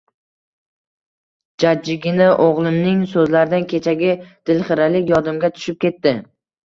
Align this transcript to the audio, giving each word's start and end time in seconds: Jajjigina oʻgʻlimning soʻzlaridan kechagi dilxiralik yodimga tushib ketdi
Jajjigina 1.63 2.29
oʻgʻlimning 2.45 3.05
soʻzlaridan 3.13 3.67
kechagi 3.75 4.15
dilxiralik 4.51 5.13
yodimga 5.15 5.53
tushib 5.59 5.79
ketdi 5.87 6.17